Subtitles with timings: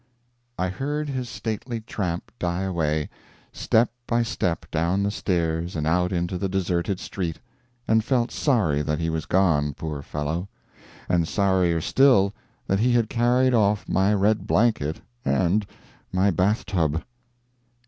[0.57, 3.07] I heard his stately tramp die away,
[3.53, 7.37] step by step down the stairs and out into the deserted street,
[7.87, 10.49] and felt sorry that he was gone, poor fellow
[11.07, 12.33] and sorrier still
[12.65, 15.67] that he had carried off my red blanket and
[16.11, 17.03] my bath tub.